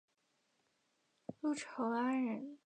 [1.41, 2.57] 陆朝安人。